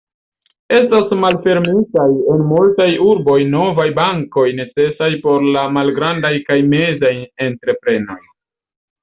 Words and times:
Estas 0.75 1.11
malfermitaj 1.23 2.05
en 2.35 2.41
multaj 2.51 2.87
urboj 3.09 3.35
novaj 3.51 3.85
bankoj 4.01 4.47
necesaj 4.61 5.11
por 5.27 5.47
la 5.59 5.67
malgrandaj 5.77 6.33
kaj 6.49 6.59
mezaj 6.73 7.15
entreprenoj. 7.51 8.19